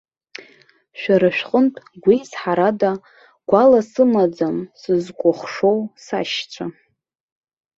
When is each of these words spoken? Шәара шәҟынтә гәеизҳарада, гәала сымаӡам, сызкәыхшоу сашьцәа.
Шәара 0.99 1.29
шәҟынтә 1.37 1.79
гәеизҳарада, 2.03 2.91
гәала 3.49 3.81
сымаӡам, 3.89 4.57
сызкәыхшоу 4.81 5.79
сашьцәа. 6.05 6.65